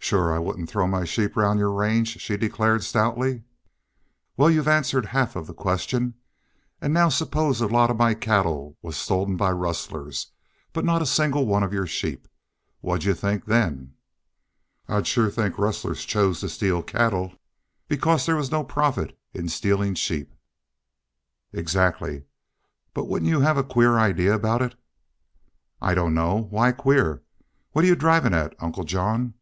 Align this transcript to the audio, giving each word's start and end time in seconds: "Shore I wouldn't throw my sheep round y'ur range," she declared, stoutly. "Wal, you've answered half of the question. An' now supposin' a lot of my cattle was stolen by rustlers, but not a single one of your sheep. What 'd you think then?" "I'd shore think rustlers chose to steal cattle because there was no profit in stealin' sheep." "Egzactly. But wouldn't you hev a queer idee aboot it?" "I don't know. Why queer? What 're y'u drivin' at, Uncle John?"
"Shore 0.00 0.32
I 0.32 0.38
wouldn't 0.38 0.70
throw 0.70 0.86
my 0.86 1.04
sheep 1.04 1.36
round 1.36 1.58
y'ur 1.58 1.70
range," 1.70 2.18
she 2.18 2.38
declared, 2.38 2.82
stoutly. 2.82 3.42
"Wal, 4.38 4.50
you've 4.50 4.66
answered 4.68 5.04
half 5.06 5.36
of 5.36 5.46
the 5.46 5.52
question. 5.52 6.14
An' 6.80 6.94
now 6.94 7.10
supposin' 7.10 7.68
a 7.68 7.70
lot 7.74 7.90
of 7.90 7.98
my 7.98 8.14
cattle 8.14 8.78
was 8.80 8.96
stolen 8.96 9.36
by 9.36 9.50
rustlers, 9.50 10.28
but 10.72 10.82
not 10.86 11.02
a 11.02 11.04
single 11.04 11.44
one 11.44 11.62
of 11.62 11.74
your 11.74 11.86
sheep. 11.86 12.26
What 12.80 13.02
'd 13.02 13.04
you 13.04 13.12
think 13.12 13.44
then?" 13.44 13.96
"I'd 14.88 15.06
shore 15.06 15.28
think 15.28 15.58
rustlers 15.58 16.06
chose 16.06 16.40
to 16.40 16.48
steal 16.48 16.82
cattle 16.82 17.34
because 17.86 18.24
there 18.24 18.36
was 18.36 18.50
no 18.50 18.64
profit 18.64 19.18
in 19.34 19.50
stealin' 19.50 19.94
sheep." 19.94 20.32
"Egzactly. 21.52 22.22
But 22.94 23.08
wouldn't 23.08 23.28
you 23.30 23.40
hev 23.40 23.58
a 23.58 23.64
queer 23.64 23.98
idee 23.98 24.28
aboot 24.28 24.62
it?" 24.62 24.74
"I 25.82 25.94
don't 25.94 26.14
know. 26.14 26.46
Why 26.48 26.72
queer? 26.72 27.22
What 27.72 27.84
're 27.84 27.88
y'u 27.88 27.94
drivin' 27.96 28.32
at, 28.32 28.54
Uncle 28.58 28.84
John?" 28.84 29.34